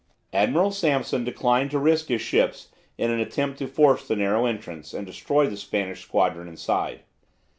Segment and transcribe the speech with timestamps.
[0.33, 4.95] Admiral Sampson declined to risk his ships in an attempt to force the narrow entrance
[4.95, 7.01] and destroy the Spanish squadron inside.